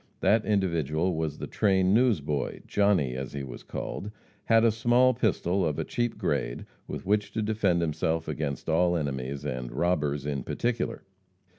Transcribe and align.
That 0.21 0.43
individual 0.47 1.13
was 1.13 1.37
the 1.37 1.45
train 1.45 1.93
newsboy. 1.93 2.61
Johnny, 2.65 3.13
as 3.15 3.33
he 3.33 3.43
was 3.43 3.61
called, 3.61 4.09
had 4.45 4.63
a 4.65 4.71
small 4.71 5.13
pistol, 5.13 5.63
of 5.63 5.77
a 5.77 5.83
cheap 5.83 6.17
grade, 6.17 6.65
with 6.87 7.05
which 7.05 7.31
to 7.33 7.41
defend 7.43 7.81
himself 7.81 8.27
against 8.27 8.67
all 8.67 8.97
enemies, 8.97 9.45
and 9.45 9.71
robbers 9.71 10.25
in 10.25 10.41
particular. 10.41 11.03